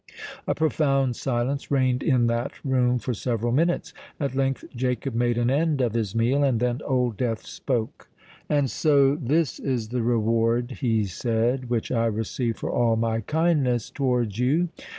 [0.47, 3.93] A profound silence reigned in that room for several minutes.
[4.19, 8.09] At length Jacob made an end of his meal; and then Old Death spoke.
[8.49, 13.91] "And so this is the reward," he said, "which I receive for all my kindness
[13.91, 14.69] towards you.